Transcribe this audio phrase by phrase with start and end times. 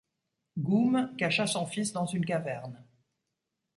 [0.57, 2.83] Goom cacha son fils dans une caverne.